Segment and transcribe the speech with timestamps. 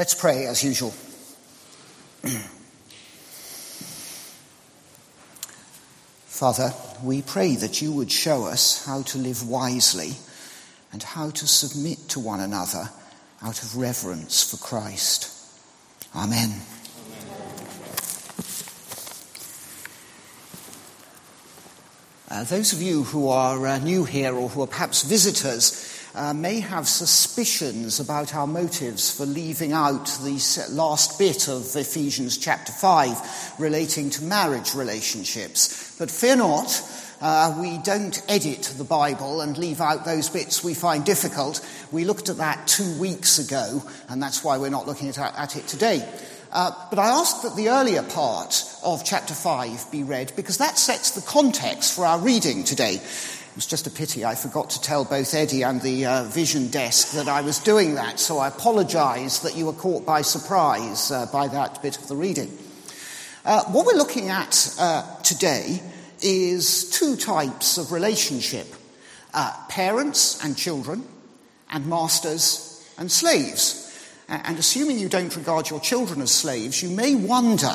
[0.00, 0.92] Let's pray as usual.
[6.24, 6.72] Father,
[7.02, 10.12] we pray that you would show us how to live wisely
[10.90, 12.88] and how to submit to one another
[13.42, 15.30] out of reverence for Christ.
[16.16, 16.62] Amen.
[22.30, 26.32] Uh, those of you who are uh, new here or who are perhaps visitors uh,
[26.34, 32.72] may have suspicions about our motives for leaving out the last bit of Ephesians chapter
[32.72, 35.96] 5 relating to marriage relationships.
[35.98, 36.82] But fear not,
[37.20, 41.66] uh, we don't edit the Bible and leave out those bits we find difficult.
[41.92, 45.56] We looked at that two weeks ago, and that's why we're not looking at, at
[45.56, 46.08] it today.
[46.52, 50.78] Uh, but I ask that the earlier part of chapter 5 be read because that
[50.78, 52.94] sets the context for our reading today.
[52.94, 56.68] It was just a pity I forgot to tell both Eddie and the uh, vision
[56.68, 61.10] desk that I was doing that, so I apologize that you were caught by surprise
[61.10, 62.56] uh, by that bit of the reading.
[63.44, 65.80] Uh, what we're looking at uh, today
[66.20, 68.66] is two types of relationship
[69.34, 71.04] uh, parents and children,
[71.70, 73.89] and masters and slaves.
[74.30, 77.66] And assuming you don't regard your children as slaves, you may wonder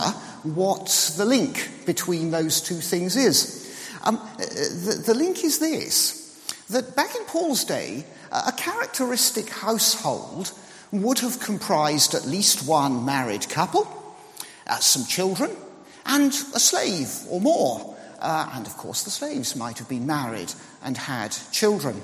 [0.44, 3.62] what the link between those two things is.
[4.04, 6.22] Um, the, the link is this
[6.70, 10.52] that back in Paul's day, a characteristic household
[10.92, 13.88] would have comprised at least one married couple,
[14.68, 15.52] uh, some children,
[16.06, 17.96] and a slave or more.
[18.20, 22.02] Uh, and of course, the slaves might have been married and had children.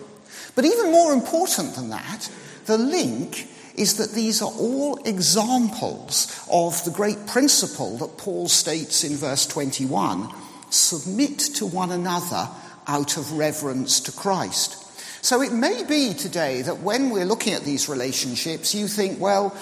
[0.55, 2.29] But even more important than that,
[2.65, 9.03] the link is that these are all examples of the great principle that Paul states
[9.03, 10.29] in verse 21
[10.69, 12.49] submit to one another
[12.87, 14.77] out of reverence to Christ.
[15.23, 19.55] So it may be today that when we're looking at these relationships, you think, well,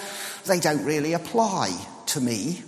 [0.46, 1.70] they don't really apply
[2.06, 2.62] to me.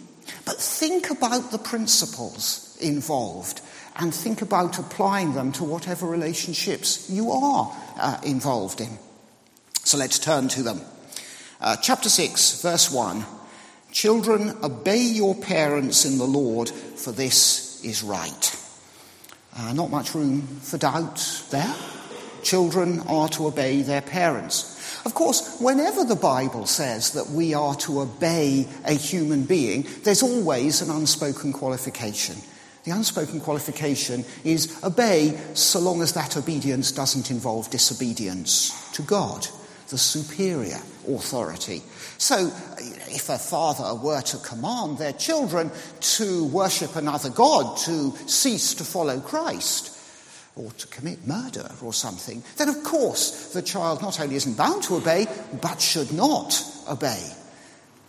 [0.44, 3.60] But think about the principles involved
[3.96, 8.98] and think about applying them to whatever relationships you are uh, involved in.
[9.84, 10.80] So let's turn to them.
[11.62, 13.24] Uh, chapter 6, verse 1
[13.92, 18.58] Children, obey your parents in the Lord, for this is right.
[19.56, 21.72] Uh, not much room for doubt there.
[22.42, 25.00] Children are to obey their parents.
[25.06, 30.24] Of course, whenever the Bible says that we are to obey a human being, there's
[30.24, 32.38] always an unspoken qualification.
[32.82, 39.46] The unspoken qualification is obey so long as that obedience doesn't involve disobedience to God
[39.92, 41.82] the superior authority.
[42.16, 45.70] So, if a father were to command their children
[46.00, 49.98] to worship another God, to cease to follow Christ,
[50.56, 54.82] or to commit murder or something, then of course the child not only isn't bound
[54.84, 55.26] to obey,
[55.60, 57.22] but should not obey.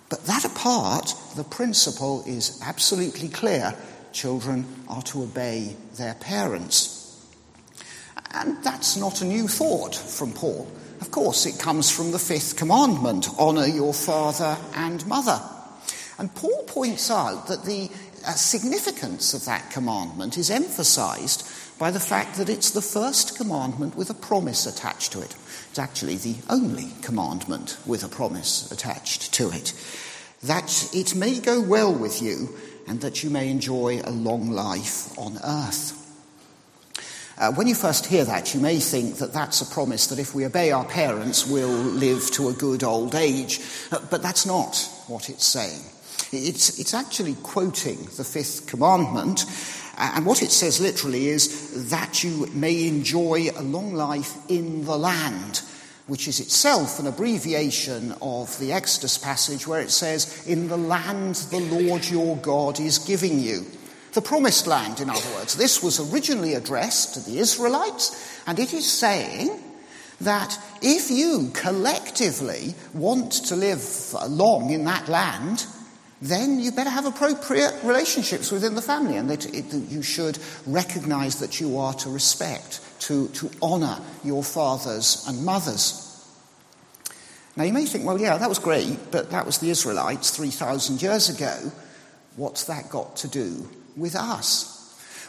[0.10, 3.76] But that apart, the principle is absolutely clear.
[4.14, 7.22] Children are to obey their parents.
[8.32, 10.72] And that's not a new thought from Paul.
[11.04, 15.42] Of course, it comes from the fifth commandment honour your father and mother.
[16.18, 17.90] And Paul points out that the
[18.26, 21.46] uh, significance of that commandment is emphasized
[21.78, 25.36] by the fact that it's the first commandment with a promise attached to it.
[25.72, 29.74] It's actually the only commandment with a promise attached to it.
[30.42, 32.56] That it may go well with you
[32.88, 36.03] and that you may enjoy a long life on earth.
[37.38, 40.36] Uh, when you first hear that, you may think that that's a promise that if
[40.36, 43.60] we obey our parents, we'll live to a good old age.
[43.92, 44.78] Uh, but that's not
[45.08, 45.82] what it's saying.
[46.32, 49.46] It's, it's actually quoting the fifth commandment.
[49.98, 54.98] And what it says literally is that you may enjoy a long life in the
[54.98, 55.62] land,
[56.08, 61.36] which is itself an abbreviation of the Exodus passage where it says, In the land
[61.36, 63.66] the Lord your God is giving you.
[64.14, 65.56] The promised land, in other words.
[65.56, 69.60] This was originally addressed to the Israelites, and it is saying
[70.22, 75.66] that if you collectively want to live long in that land,
[76.22, 80.38] then you better have appropriate relationships within the family, and that, it, that you should
[80.68, 86.00] recognize that you are to respect, to, to honor your fathers and mothers.
[87.56, 91.02] Now, you may think, well, yeah, that was great, but that was the Israelites 3,000
[91.02, 91.72] years ago.
[92.36, 94.70] What's that got to do with us?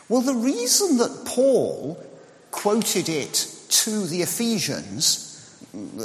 [0.08, 2.02] Well, the reason that Paul
[2.50, 5.31] quoted it to the Ephesians,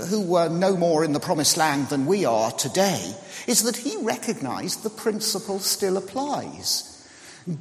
[0.09, 3.13] who were no more in the promised land than we are today,
[3.47, 6.85] is that he recognized the principle still applies.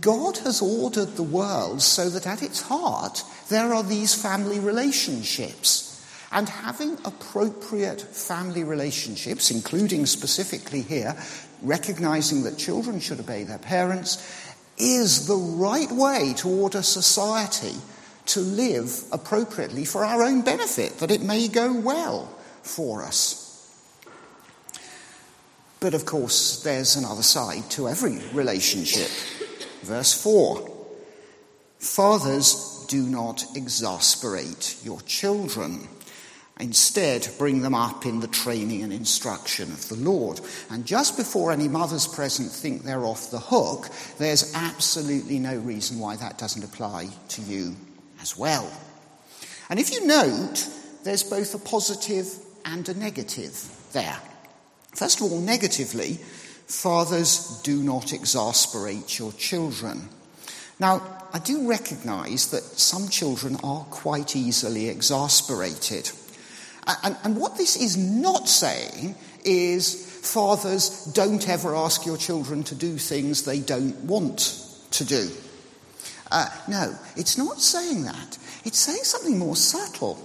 [0.01, 5.85] God has ordered the world so that at its heart there are these family relationships.
[6.31, 11.17] And having appropriate family relationships, including specifically here,
[11.63, 14.48] recognizing that children should obey their parents,
[14.79, 17.75] is the right way toward a society
[18.27, 22.27] to live appropriately for our own benefit, that it may go well
[22.63, 23.45] for us.
[25.81, 29.09] But of course, there's another side to every relationship.
[29.83, 30.77] Verse 4
[31.79, 35.87] Fathers, do not exasperate your children.
[36.61, 40.41] Instead, bring them up in the training and instruction of the Lord.
[40.71, 43.89] And just before any mothers present think they're off the hook,
[44.19, 47.77] there's absolutely no reason why that doesn't apply to you
[48.21, 48.69] as well.
[49.71, 50.69] And if you note,
[51.05, 52.27] there's both a positive
[52.65, 53.57] and a negative
[53.93, 54.19] there.
[54.95, 56.15] First of all, negatively,
[56.67, 60.09] fathers do not exasperate your children.
[60.81, 61.03] Now,
[61.33, 66.11] I do recognize that some children are quite easily exasperated.
[67.03, 69.15] And, and, what this is not saying
[69.45, 75.31] is fathers don't ever ask your children to do things they don't want to do.
[76.31, 78.39] Uh, no, it's not saying that.
[78.65, 80.25] It's saying something more subtle.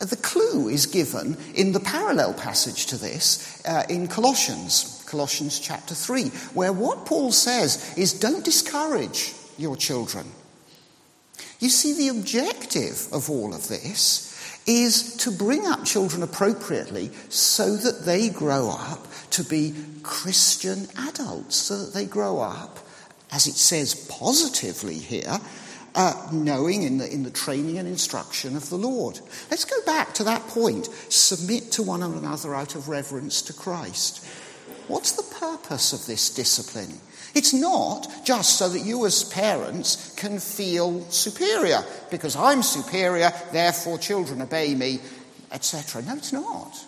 [0.00, 5.94] The clue is given in the parallel passage to this uh, in Colossians, Colossians chapter
[5.94, 10.26] 3, where what Paul says is don't discourage your children.
[11.58, 14.27] You see, the objective of all of this
[14.68, 21.56] is to bring up children appropriately so that they grow up to be Christian adults,
[21.56, 22.78] so that they grow up,
[23.32, 25.38] as it says positively here,
[25.94, 29.18] uh, knowing in the, in the training and instruction of the Lord.
[29.50, 30.86] Let's go back to that point.
[31.08, 34.24] Submit to one another out of reverence to Christ.
[34.86, 37.00] What's the purpose of this discipline?
[37.34, 43.98] It's not just so that you as parents can feel superior, because I'm superior, therefore
[43.98, 45.00] children obey me,
[45.52, 46.02] etc.
[46.02, 46.84] No, it's not.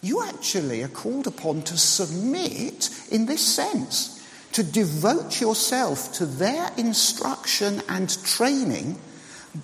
[0.00, 4.18] You actually are called upon to submit in this sense
[4.52, 8.98] to devote yourself to their instruction and training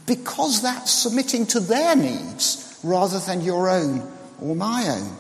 [0.07, 4.11] because that's submitting to their needs rather than your own
[4.41, 5.17] or my own.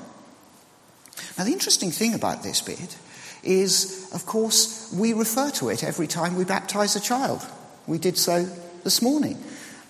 [1.37, 2.97] Now, the interesting thing about this bit
[3.43, 7.45] is, of course, we refer to it every time we baptize a child.
[7.87, 8.45] We did so
[8.85, 9.43] this morning.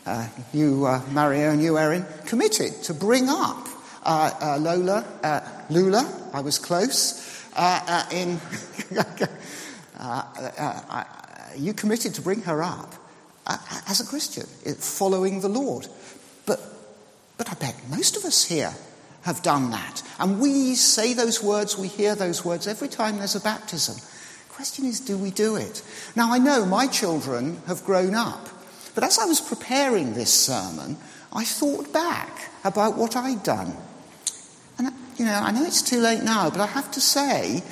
[0.07, 3.69] Uh, you, uh, Mario, and you, Erin, committed to bring up
[4.05, 8.41] uh, uh Lola, uh, Lula, I was close, uh, in
[11.57, 12.95] you committed to bring her up
[13.87, 14.47] as a Christian,
[14.77, 15.89] following the Lord.
[16.47, 16.61] But,
[17.37, 18.73] but I bet most of us here
[19.29, 20.03] have done that.
[20.19, 23.97] And we say those words, we hear those words every time there's a baptism.
[23.97, 25.83] The question is, do we do it?
[26.17, 28.49] Now, I know my children have grown up,
[28.95, 30.97] but as I was preparing this sermon,
[31.31, 33.77] I thought back about what I'd done.
[34.79, 37.63] And, you know, I know it's too late now, but I have to say,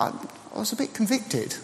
[0.00, 0.08] I,
[0.54, 1.54] I was a bit convicted.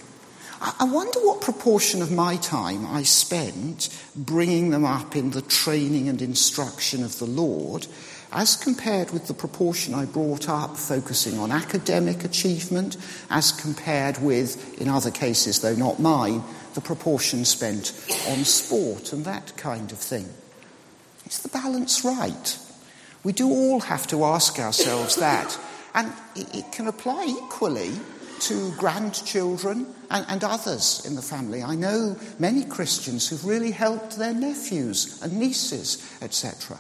[0.61, 6.09] I wonder what proportion of my time I spent bringing them up in the training
[6.09, 7.87] and instruction of the Lord
[8.33, 12.97] as compared with the proportion I brought up focusing on academic achievement,
[13.31, 16.43] as compared with, in other cases, though not mine,
[16.75, 17.93] the proportion spent
[18.29, 20.29] on sport and that kind of thing.
[21.27, 22.59] Is the balance right?
[23.25, 25.59] We do all have to ask ourselves that.
[25.95, 27.93] And it can apply equally
[28.41, 31.63] to grandchildren and, and, others in the family.
[31.63, 36.79] I know many Christians who've really helped their nephews and nieces, etc.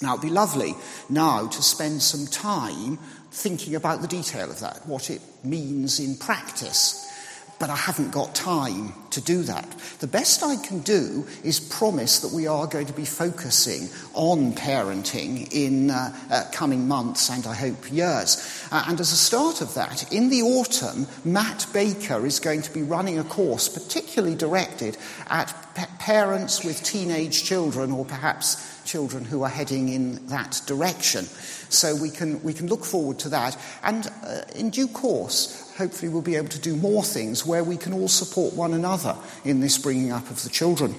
[0.00, 0.74] Now, it'd be lovely
[1.08, 2.98] now to spend some time
[3.30, 7.04] thinking about the detail of that, what it means in practice.
[7.58, 9.66] But I haven't got time to do that.
[9.98, 14.52] The best I can do is promise that we are going to be focusing on
[14.52, 18.66] parenting in uh, uh, coming months and I hope years.
[18.70, 22.72] Uh, and as a start of that, in the autumn, Matt Baker is going to
[22.72, 24.96] be running a course particularly directed
[25.28, 25.52] at
[25.98, 31.24] parents with teenage children or perhaps children who are heading in that direction.
[31.68, 33.56] So we can, we can look forward to that.
[33.82, 37.76] And uh, in due course, hopefully we'll be able to do more things where we
[37.76, 39.07] can all support one another
[39.44, 40.94] in this bringing up of the children.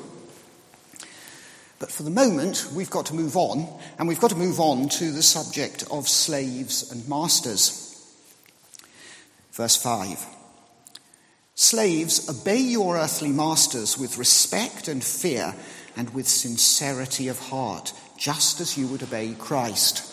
[1.80, 4.90] But for the moment, we've got to move on, and we've got to move on
[4.90, 7.86] to the subject of slaves and masters.
[9.54, 10.26] Verse 5
[11.56, 15.56] Slaves, obey your earthly masters with respect and fear
[15.98, 20.06] and with sincerity of heart, just as you would obey Christ.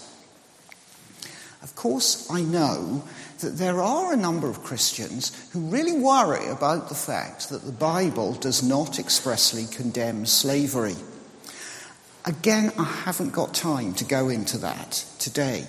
[1.62, 3.04] Of course, I know
[3.40, 7.72] that there are a number of Christians who really worry about the fact that the
[7.72, 10.96] Bible does not expressly condemn slavery.
[12.24, 15.66] Again, I haven't got time to go into that today.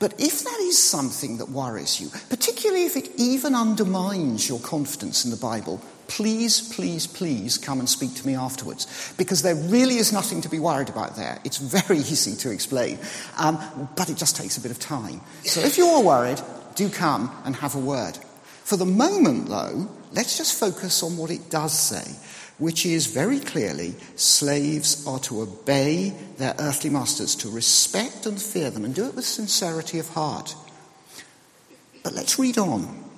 [0.00, 5.26] But if that is something that worries you, particularly if it even undermines your confidence
[5.26, 9.14] in the Bible, please, please, please come and speak to me afterwards.
[9.18, 11.38] Because there really is nothing to be worried about there.
[11.44, 12.98] It's very easy to explain,
[13.36, 15.20] um, but it just takes a bit of time.
[15.44, 16.40] So if you are worried,
[16.80, 18.16] do come and have a word.
[18.64, 22.16] For the moment, though, let's just focus on what it does say
[22.60, 28.70] which is very clearly slaves are to obey their earthly masters, to respect and fear
[28.70, 30.54] them, and do it with sincerity of heart.
[32.02, 33.09] But let's read on.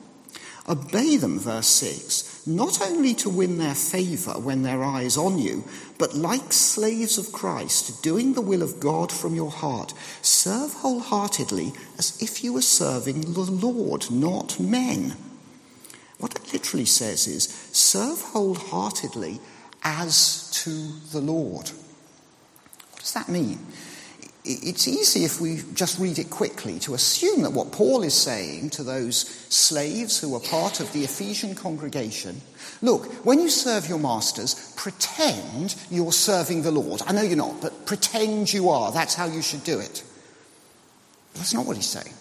[0.69, 5.38] Obey them, verse 6, not only to win their favour when their eye is on
[5.38, 5.64] you,
[5.99, 9.92] but like slaves of Christ, doing the will of God from your heart,
[10.23, 15.16] serve wholeheartedly as if you were serving the Lord, not men
[16.23, 19.40] what it literally says is serve wholeheartedly
[19.83, 20.71] as to
[21.11, 21.69] the Lord.
[22.92, 23.59] What does that mean?
[24.45, 28.71] It's easy if we just read it quickly to assume that what Paul is saying
[28.71, 29.17] to those
[29.49, 32.41] slaves who are part of the Ephesian congregation
[32.81, 37.03] look, when you serve your masters, pretend you're serving the Lord.
[37.07, 38.91] I know you're not, but pretend you are.
[38.91, 40.03] That's how you should do it.
[41.35, 42.15] That's not what he's saying.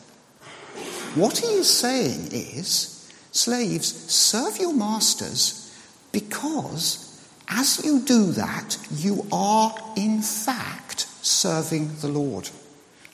[1.16, 3.02] What he is saying is
[3.32, 5.74] Slaves, serve your masters
[6.12, 7.08] because
[7.48, 10.81] as you do that, you are in fact
[11.22, 12.50] serving the Lord.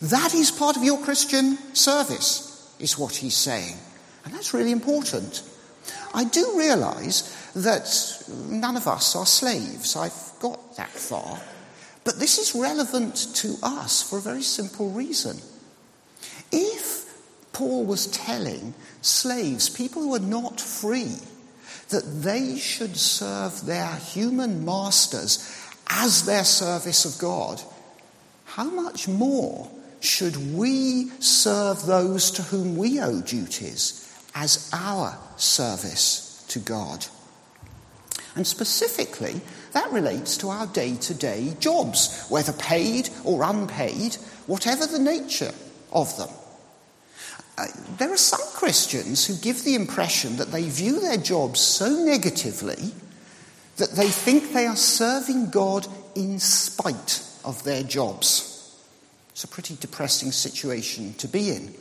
[0.02, 3.76] That is part of your Christian service, is what he's saying.
[4.26, 5.44] And that's really important.
[6.14, 7.88] I do realize that
[8.50, 9.96] none of us are slaves.
[9.96, 11.40] I've got that far.
[12.04, 15.38] But this is relevant to us for a very simple reason.
[16.52, 17.06] If
[17.52, 21.16] Paul was telling slaves, people who are not free,
[21.90, 27.62] that they should serve their human masters as their service of God,
[28.58, 36.44] how much more should we serve those to whom we owe duties as our service
[36.48, 37.06] to God?
[38.36, 39.42] And specifically,
[39.74, 44.16] that relates to our day to day jobs, whether paid or unpaid,
[44.48, 45.54] whatever the nature
[45.94, 46.30] of them.
[47.60, 47.68] Uh,
[48.00, 52.92] there are some Christians who give the impression that they view their jobs so negatively
[53.76, 55.86] that they think they are serving God
[56.16, 58.76] in spite of their jobs.
[59.30, 61.74] It's a pretty depressing situation to be in.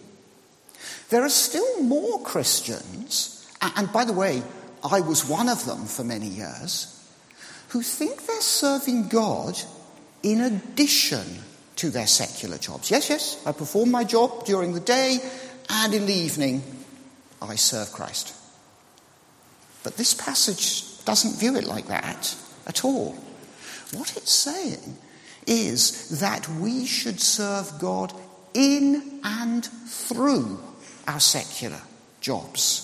[1.11, 4.43] There are still more Christians, and by the way,
[4.89, 6.93] I was one of them for many years,
[7.71, 9.59] who think they're serving God
[10.23, 11.25] in addition
[11.77, 12.91] to their secular jobs.
[12.91, 15.19] Yes, yes, I perform my job during the day,
[15.69, 16.63] and in the evening,
[17.43, 18.35] I serve Christ.
[19.83, 22.37] But this passage doesn't view it like that
[22.69, 23.17] at all.
[23.93, 24.97] What it's saying
[25.47, 28.13] is that we should serve God
[28.55, 30.59] in and through
[31.07, 31.81] our secular
[32.21, 32.83] jobs.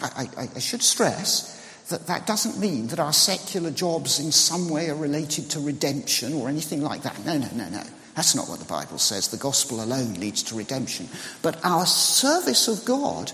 [0.00, 4.68] I, I, I, should stress that that doesn't mean that our secular jobs in some
[4.68, 7.24] way are related to redemption or anything like that.
[7.24, 7.82] No, no, no, no.
[8.16, 9.28] That's not what the Bible says.
[9.28, 11.08] The gospel alone leads to redemption.
[11.42, 13.30] But our service of God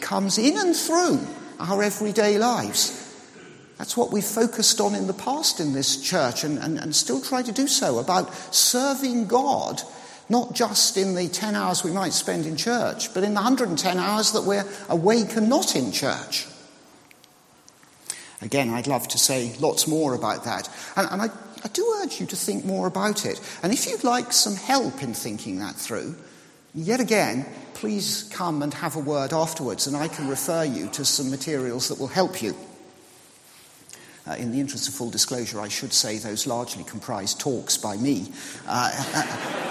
[0.00, 1.20] comes in and through
[1.58, 3.09] our everyday lives.
[3.80, 7.18] That's what we've focused on in the past in this church and, and, and still
[7.18, 9.80] try to do so about serving God,
[10.28, 13.96] not just in the 10 hours we might spend in church, but in the 110
[13.96, 16.46] hours that we're awake and not in church.
[18.42, 20.68] Again, I'd love to say lots more about that.
[20.94, 21.30] And, and I
[21.64, 23.40] I do urge you to think more about it.
[23.62, 26.16] And if you'd like some help in thinking that through,
[26.74, 31.04] yet again, please come and have a word afterwards, and I can refer you to
[31.06, 32.54] some materials that will help you.
[34.26, 37.96] Uh, in the interest of full disclosure, I should say those largely comprise talks by
[37.96, 38.32] me.
[38.66, 38.90] Uh,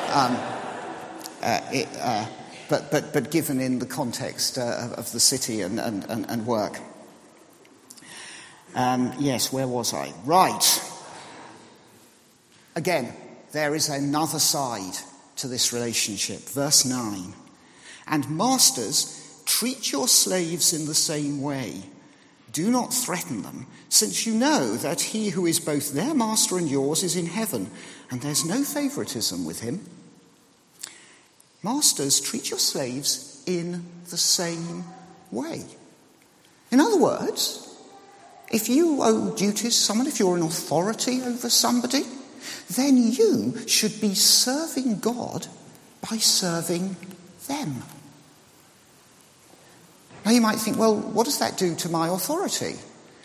[0.13, 0.35] um,
[1.41, 2.25] uh, it, uh,
[2.67, 6.79] but, but, but given in the context of the city and, and, and, and work.
[8.75, 10.13] Um, yes, where was I?
[10.25, 10.83] Right.
[12.75, 13.13] Again,
[13.51, 14.93] there is another side
[15.37, 16.41] to this relationship.
[16.41, 17.33] Verse 9.
[18.07, 21.81] And masters, treat your slaves in the same way.
[22.51, 26.69] Do not threaten them, since you know that he who is both their master and
[26.69, 27.69] yours is in heaven,
[28.09, 29.85] and there's no favoritism with him.
[31.61, 34.85] Masters, treat your slaves in the same
[35.31, 35.63] way.
[36.71, 37.65] In other words,
[38.51, 42.03] if you owe duties to someone, if you're an authority over somebody,
[42.75, 45.47] then you should be serving God
[46.09, 46.95] by serving
[47.47, 47.83] them.
[50.29, 52.75] Now you might think, well, what does that do to my authority?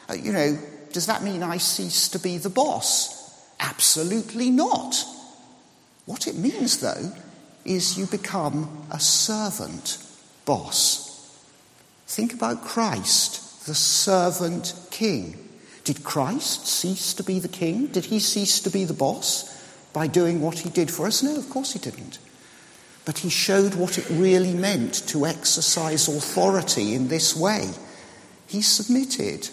[0.09, 0.57] Uh, you know,
[0.91, 3.47] does that mean I cease to be the boss?
[3.61, 5.05] Absolutely not.
[6.07, 7.13] What it means, though,
[7.67, 9.99] is you become a servant
[10.47, 11.39] boss.
[12.07, 15.37] Think about Christ, the servant king.
[15.85, 17.89] Did Christ cease to be the king?
[17.89, 21.23] Did he cease to be the boss by doing what he did for us?
[21.23, 22.19] No, of course he didn't.
[23.05, 27.71] But he showed what it really meant to exercise authority in this way.
[28.47, 29.49] He submitted,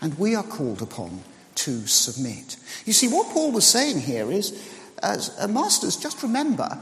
[0.00, 1.22] and we are called upon
[1.56, 2.56] to submit.
[2.84, 4.52] You see, what Paul was saying here is,
[5.02, 6.78] as masters, just remember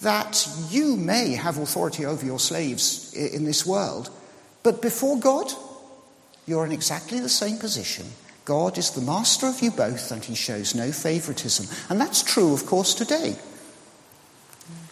[0.00, 4.10] that you may have authority over your slaves in this world,
[4.64, 5.52] but before God,
[6.46, 8.06] you're in exactly the same position.
[8.44, 11.68] God is the master of you both, and he shows no favoritism.
[11.88, 13.36] And that's true, of course, today.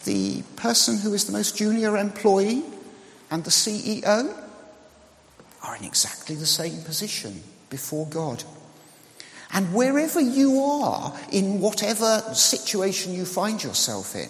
[0.05, 2.63] The person who is the most junior employee
[3.29, 4.35] and the CEO
[5.63, 8.43] are in exactly the same position before God.
[9.53, 14.29] And wherever you are, in whatever situation you find yourself in,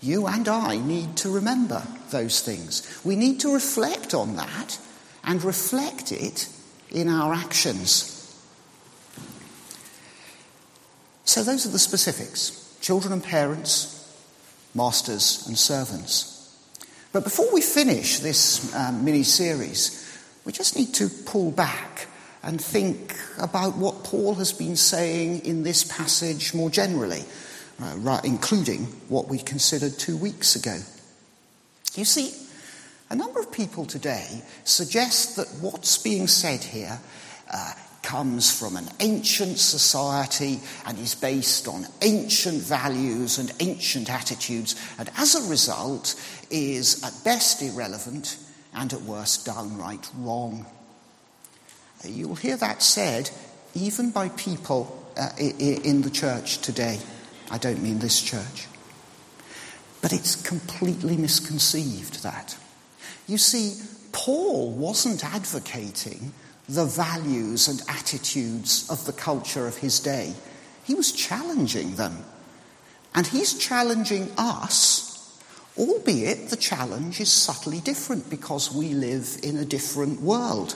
[0.00, 3.00] you and I need to remember those things.
[3.04, 4.78] We need to reflect on that
[5.24, 6.48] and reflect it
[6.90, 8.08] in our actions.
[11.24, 14.01] So, those are the specifics children and parents,
[14.74, 16.28] masters and servants.
[17.12, 19.98] But before we finish this um, mini series,
[20.44, 22.08] we just need to pull back
[22.42, 27.22] and think about what Paul has been saying in this passage more generally
[27.80, 30.78] uh, including what we considered two weeks ago.
[31.94, 32.32] You see,
[33.10, 36.98] a number of people today suggest that what's being said here
[37.52, 37.72] uh,
[38.12, 45.10] comes from an ancient society and is based on ancient values and ancient attitudes, and
[45.16, 46.14] as a result
[46.50, 48.36] is at best irrelevant
[48.74, 50.66] and at worst downright wrong.
[52.04, 53.30] You'll hear that said
[53.74, 56.98] even by people uh, in the church today.
[57.50, 58.66] I don't mean this church.
[60.02, 62.58] But it's completely misconceived that.
[63.26, 63.80] You see,
[64.12, 66.34] Paul wasn't advocating
[66.72, 70.32] the values and attitudes of the culture of his day,
[70.84, 72.24] he was challenging them.
[73.14, 75.38] And he's challenging us,
[75.76, 80.74] albeit the challenge is subtly different because we live in a different world.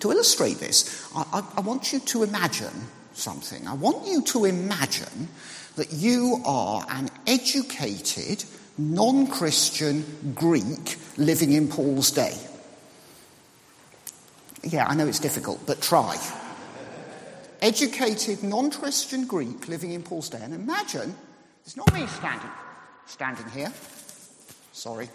[0.00, 3.68] To illustrate this, I, I, I want you to imagine something.
[3.68, 5.28] I want you to imagine
[5.76, 8.42] that you are an educated,
[8.78, 12.38] non Christian Greek living in Paul's day.
[14.64, 16.16] Yeah, I know it's difficult, but try.
[17.60, 20.40] educated, non Christian Greek living in Paul's day.
[20.42, 21.14] And imagine,
[21.64, 22.50] it's not me standing,
[23.06, 23.72] standing here.
[24.72, 25.08] Sorry.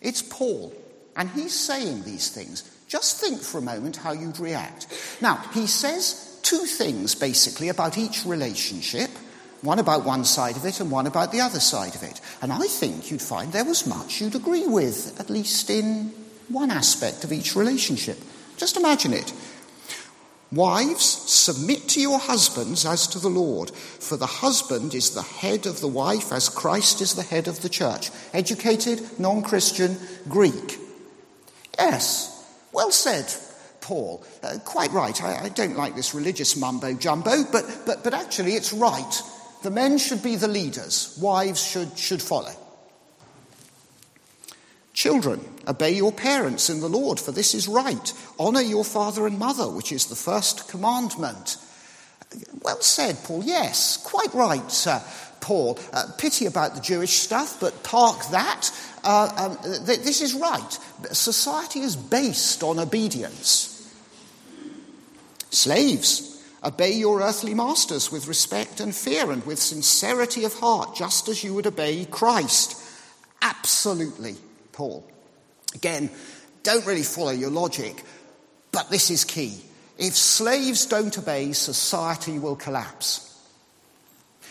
[0.00, 0.74] It's Paul.
[1.16, 2.70] And he's saying these things.
[2.88, 4.86] Just think for a moment how you'd react.
[5.20, 9.10] Now, he says two things basically about each relationship
[9.62, 12.20] one about one side of it and one about the other side of it.
[12.42, 16.12] And I think you'd find there was much you'd agree with, at least in
[16.48, 18.18] one aspect of each relationship.
[18.56, 19.32] Just imagine it.
[20.52, 25.66] Wives, submit to your husbands as to the Lord, for the husband is the head
[25.66, 28.10] of the wife as Christ is the head of the church.
[28.32, 29.96] Educated, non Christian,
[30.28, 30.78] Greek.
[31.78, 32.32] Yes,
[32.72, 33.26] well said.
[33.80, 34.24] Paul.
[34.42, 35.22] Uh, quite right.
[35.22, 39.22] I, I, don't like this religious mumbo jumbo, but, but, but actually it's right.
[39.62, 42.52] The men should be the leaders, wives should, should follow.
[44.96, 48.14] Children, obey your parents in the Lord, for this is right.
[48.40, 51.58] Honour your father and mother, which is the first commandment.
[52.62, 53.44] Well said, Paul.
[53.44, 55.00] Yes, quite right, uh,
[55.42, 55.78] Paul.
[55.92, 58.70] Uh, pity about the Jewish stuff, but park that.
[59.04, 60.78] Uh, um, th- this is right.
[61.12, 63.94] Society is based on obedience.
[65.50, 71.28] Slaves, obey your earthly masters with respect and fear and with sincerity of heart, just
[71.28, 72.82] as you would obey Christ.
[73.42, 74.36] Absolutely,
[74.76, 75.02] Paul.
[75.74, 76.10] Again,
[76.62, 78.04] don't really follow your logic,
[78.72, 79.58] but this is key.
[79.98, 83.22] If slaves don't obey, society will collapse.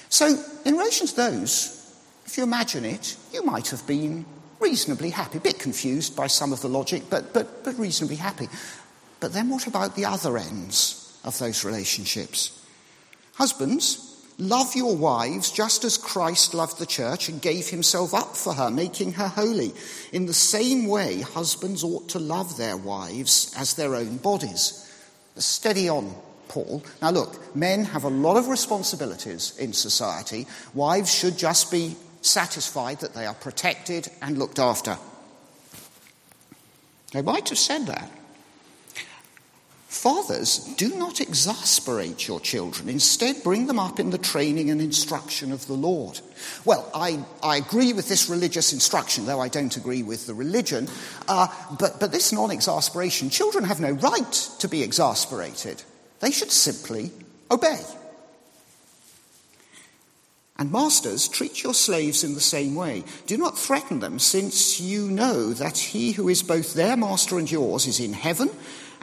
[0.10, 0.36] So,
[0.66, 4.26] in relation to those, if you imagine it, you might have been
[4.60, 8.50] reasonably happy, a bit confused by some of the logic, but, but, but reasonably happy.
[9.20, 12.60] But then what about the other ends of those relationships?
[13.36, 18.54] Husbands, love your wives just as Christ loved the church and gave himself up for
[18.54, 19.74] her, making her holy.
[20.12, 24.82] In the same way, husbands ought to love their wives as their own bodies.
[25.38, 26.14] Steady on,
[26.48, 26.84] Paul.
[27.02, 30.48] Now, look, men have a lot of responsibilities in society.
[30.74, 34.98] Wives should just be satisfied that they are protected and looked after.
[37.12, 38.12] They might have said that.
[39.96, 42.90] Fathers, do not exasperate your children.
[42.90, 46.20] Instead, bring them up in the training and instruction of the Lord.
[46.66, 50.90] Well, I, I agree with this religious instruction, though I don't agree with the religion.
[51.30, 51.48] Uh,
[51.80, 55.82] but, but this non exasperation, children have no right to be exasperated.
[56.20, 57.12] They should simply
[57.50, 57.82] obey.
[60.58, 63.06] And masters, treat your slaves in the same way.
[63.28, 67.50] Do not threaten them, since you know that he who is both their master and
[67.50, 68.50] yours is in heaven,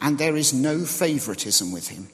[0.03, 2.09] and there is no favoritism with him.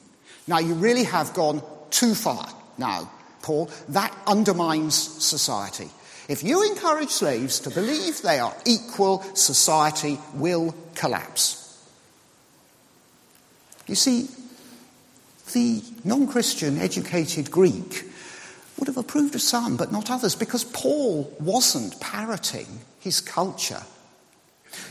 [0.47, 2.47] Now, you really have gone too far
[2.77, 3.69] now, Paul.
[3.89, 5.89] That undermines society.
[6.29, 11.65] If you encourage slaves to believe they are equal, society will collapse.
[13.87, 14.27] You see,
[15.53, 18.05] the non Christian educated Greek
[18.77, 22.67] would have approved of some, but not others, because Paul wasn't parroting
[22.99, 23.81] his culture.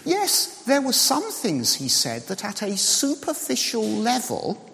[0.04, 4.64] Yes, there were some things, he said, that at a superficial level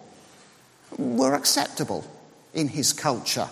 [0.96, 2.04] were acceptable
[2.52, 3.48] in his culture,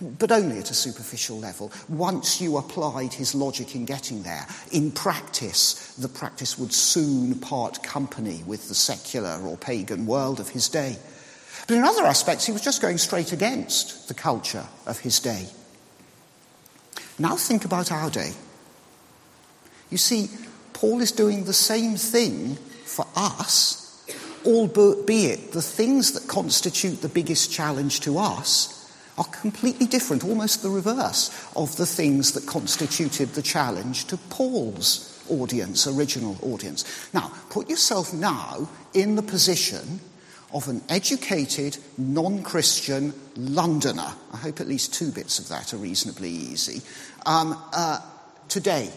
[0.00, 1.72] but only at a superficial level.
[1.88, 7.82] Once you applied his logic in getting there, in practice, the practice would soon part
[7.82, 10.96] company with the secular or pagan world of his day.
[11.66, 15.46] But in other aspects, he was just going straight against the culture of his day.
[17.18, 18.32] Now think about our day.
[19.90, 20.28] You see,
[20.78, 24.06] Paul is doing the same thing for us,
[24.46, 28.88] albeit the things that constitute the biggest challenge to us
[29.18, 35.20] are completely different, almost the reverse of the things that constituted the challenge to Paul's
[35.28, 37.12] audience, original audience.
[37.12, 39.98] Now, put yourself now in the position
[40.54, 44.14] of an educated, non Christian Londoner.
[44.32, 46.82] I hope at least two bits of that are reasonably easy.
[47.26, 47.98] Um, uh,
[48.48, 48.92] today.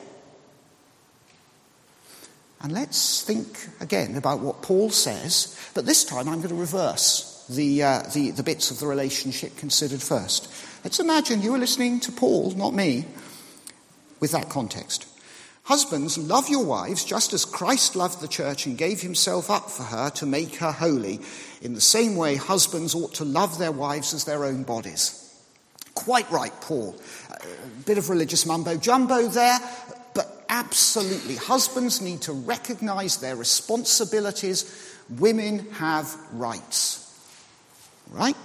[2.61, 7.45] And let's think again about what Paul says, but this time I'm going to reverse
[7.49, 10.53] the, uh, the, the bits of the relationship considered first.
[10.83, 13.05] Let's imagine you were listening to Paul, not me,
[14.19, 15.07] with that context.
[15.63, 19.83] Husbands, love your wives just as Christ loved the church and gave himself up for
[19.83, 21.19] her to make her holy.
[21.61, 25.17] In the same way, husbands ought to love their wives as their own bodies.
[25.93, 26.95] Quite right, Paul.
[27.29, 29.59] A bit of religious mumbo jumbo there,
[30.51, 31.37] absolutely.
[31.37, 34.99] Husbands need to recognize their responsibilities.
[35.17, 36.99] Women have rights.
[38.11, 38.35] Right?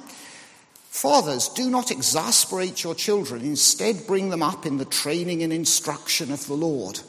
[0.89, 3.43] Fathers, do not exasperate your children.
[3.43, 7.01] Instead, bring them up in the training and instruction of the Lord.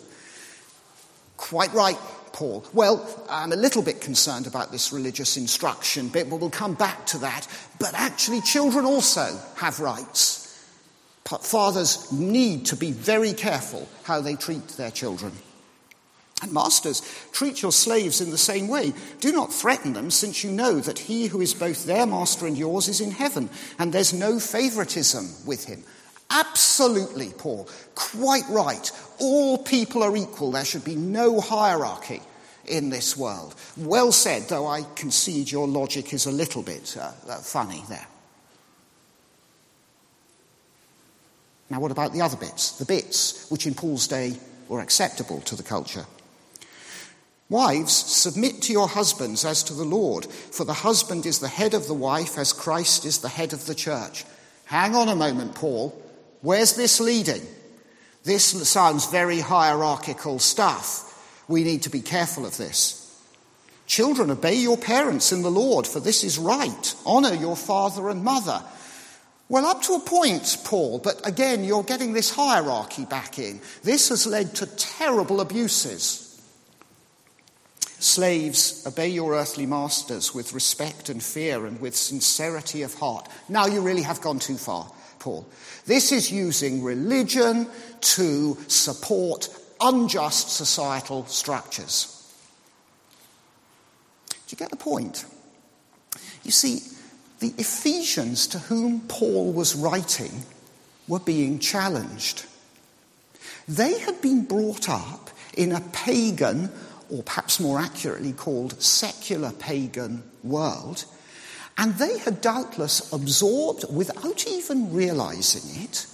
[1.38, 1.98] Quite right,
[2.34, 2.66] Paul.
[2.74, 7.06] Well, I'm a little bit concerned about this religious instruction bit, but we'll come back
[7.08, 7.48] to that.
[7.80, 10.47] But actually, children also have rights.
[11.28, 15.34] Fathers need to be very careful how they treat their children.
[16.42, 18.94] And masters, treat your slaves in the same way.
[19.20, 22.58] Do not threaten them, since you know that he who is both their master and
[22.58, 25.84] yours is in heaven, and there's no favoritism with him.
[26.30, 27.68] Absolutely, Paul.
[27.96, 28.92] Quite right.
[29.20, 30.52] All people are equal.
[30.52, 32.22] There should be no hierarchy
[32.66, 33.56] in this world.
[33.76, 38.08] Well said, though I concede your logic is a little bit uh, uh, funny there.
[41.70, 42.78] Now, what about the other bits?
[42.78, 44.38] The bits which in Paul's day
[44.70, 46.06] were acceptable to the culture.
[47.50, 51.74] Wives, submit to your husbands as to the Lord, for the husband is the head
[51.74, 54.26] of the wife as Christ is the head of the church.
[54.66, 55.98] Hang on a moment, Paul.
[56.42, 57.42] Where's this leading?
[58.26, 61.06] This sounds very hierarchical stuff.
[61.48, 63.04] We need to be careful of this.
[63.86, 66.96] Children, obey your parents in the Lord, for this is right.
[67.06, 68.62] Honor your father and mother.
[69.50, 73.62] Well, up to a point, Paul, but again, you're getting this hierarchy back in.
[73.82, 76.24] This has led to terrible abuses.
[78.00, 83.30] Slaves, obey your earthly masters with respect and fear and with sincerity of heart.
[83.48, 85.48] Now you really have gone too far, Paul.
[85.86, 87.68] This is using religion
[88.02, 92.14] to support unjust societal structures.
[94.30, 95.26] Do you get the point?
[96.44, 96.82] You see,
[97.39, 100.43] the Ephesians to whom Paul was writing
[101.08, 102.45] were being challenged.
[103.67, 106.71] They had been brought up in a pagan
[107.10, 111.06] or perhaps more accurately called secular pagan world.
[111.78, 116.08] And they had doubtless absorbed, without even realizing it,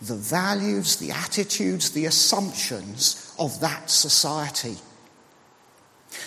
[0.00, 4.76] the values, the attitudes, the assumptions of that society.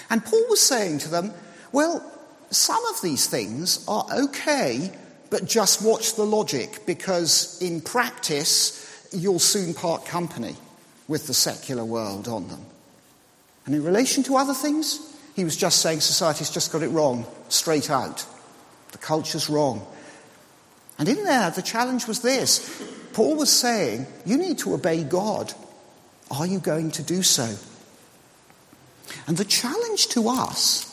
[0.10, 1.34] And Paul was saying to them,
[1.72, 2.13] well,
[2.56, 4.92] some of these things are okay,
[5.30, 8.80] but just watch the logic because in practice
[9.12, 10.56] you'll soon part company
[11.08, 12.66] with the secular world on them.
[13.66, 15.00] And in relation to other things,
[15.36, 18.26] He was just saying society's just got it wrong, straight out.
[18.92, 19.86] The culture's wrong.
[21.00, 22.70] And in there, the challenge was this
[23.14, 25.54] Paul was saying, You need to obey God.
[26.32, 27.56] Are you going to do so?
[29.28, 30.93] And the challenge to us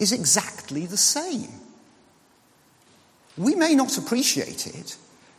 [0.00, 1.52] is exactly the same.
[3.36, 4.96] We may not appreciate it,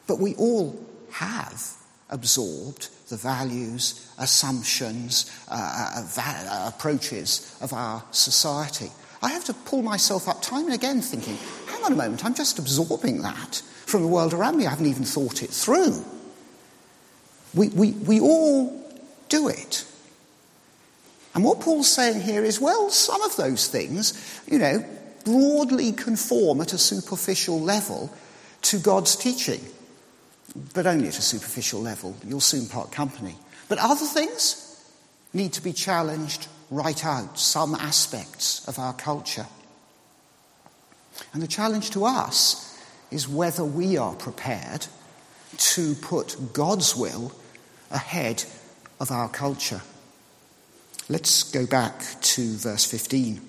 [0.08, 0.80] but we all
[1.12, 1.62] have
[2.10, 8.90] absorbed the values, assumptions, uh, uh, uh, approaches of our society.
[9.22, 12.34] I have to pull myself up time and again thinking, hang on a moment, I'm
[12.34, 14.66] just absorbing that from the world around me.
[14.66, 16.04] I haven't even thought it through.
[17.54, 18.82] We, we, we all
[19.28, 19.86] do it.
[21.34, 24.86] And what Paul's saying here is, well, some of those things, you know,
[25.24, 28.14] broadly conform at a superficial level
[28.64, 29.62] to God's teaching
[30.74, 32.16] but only at a superficial level.
[32.26, 33.36] You'll soon part company.
[33.70, 34.68] But other things
[35.34, 39.48] need to be challenged right out, some aspects of our culture.
[41.34, 42.68] And the challenge to us
[43.12, 44.88] is whether we are prepared
[45.58, 47.32] to put God's will
[47.90, 48.44] ahead
[49.00, 49.82] of our culture.
[51.12, 53.42] Let's go back to verse 15.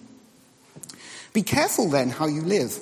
[1.33, 2.77] Be careful then how you live,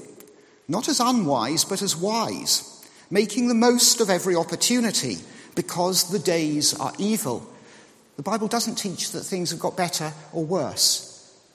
[0.68, 5.18] not as unwise, but as wise making the most of every opportunity
[5.54, 7.46] because the days are evil.
[8.16, 11.06] The Bible doesn't teach that things have got better or worse.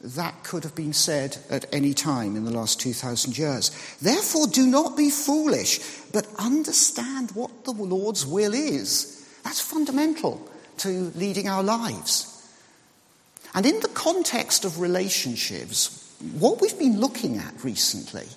[0.01, 3.71] That could have been said at any time in the last 2,000 years.
[3.99, 5.79] Therefore, do not be foolish,
[6.11, 9.27] but understand what the Lord's will is.
[9.43, 12.34] That's fundamental to leading our lives.
[13.55, 18.27] And in the context of relationships, what we've been looking at recently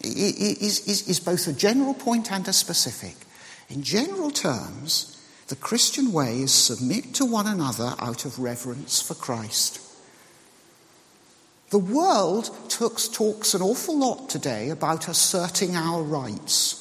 [0.00, 3.16] is, is, is both a general point and a specific.
[3.70, 9.14] In general terms, the Christian way is submit to one another out of reverence for
[9.14, 9.80] Christ.
[11.70, 16.78] The world talks, talks an awful lot today about asserting our rights.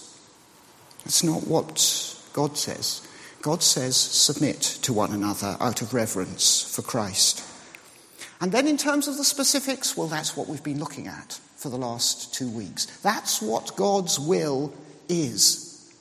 [1.06, 3.08] That's not what God says.
[3.42, 7.48] God says submit to one another out of reverence for Christ.
[8.41, 11.69] And then, in terms of the specifics, well, that's what we've been looking at for
[11.69, 12.88] the last two weeks.
[13.01, 14.73] That's what God's will
[15.08, 15.93] is.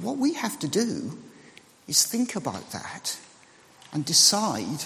[0.00, 1.18] What we have to do
[1.86, 3.18] is think about that
[3.92, 4.84] and decide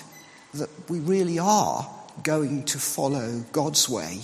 [0.54, 1.88] that we really are
[2.24, 4.22] going to follow God's way,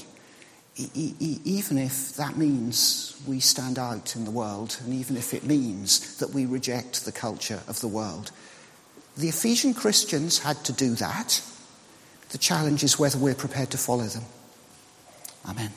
[0.76, 6.16] even if that means we stand out in the world and even if it means
[6.16, 8.32] that we reject the culture of the world.
[9.16, 11.42] The Ephesian Christians had to do that.
[12.31, 14.24] The challenge is whether we're prepared to follow them.
[15.46, 15.70] Amen.